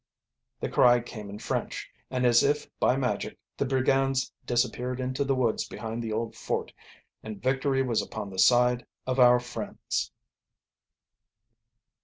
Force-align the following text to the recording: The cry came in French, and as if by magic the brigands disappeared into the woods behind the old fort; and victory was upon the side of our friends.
The 0.61 0.67
cry 0.67 0.99
came 0.99 1.29
in 1.29 1.37
French, 1.37 1.91
and 2.09 2.25
as 2.25 2.41
if 2.41 2.67
by 2.79 2.95
magic 2.97 3.37
the 3.55 3.67
brigands 3.67 4.33
disappeared 4.47 4.99
into 4.99 5.23
the 5.23 5.35
woods 5.35 5.67
behind 5.67 6.01
the 6.01 6.11
old 6.11 6.35
fort; 6.35 6.73
and 7.21 7.39
victory 7.39 7.83
was 7.83 8.01
upon 8.01 8.31
the 8.31 8.39
side 8.39 8.87
of 9.05 9.19
our 9.19 9.39
friends. 9.39 10.11